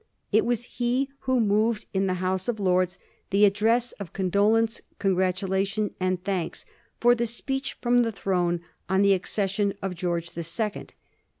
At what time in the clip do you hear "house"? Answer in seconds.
2.15-2.47